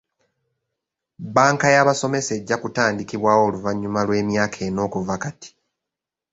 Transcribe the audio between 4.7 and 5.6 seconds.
okuva kati.